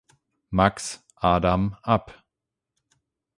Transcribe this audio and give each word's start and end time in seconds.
Max 0.49 1.03
Adam 1.21 1.75
ab. 1.83 2.11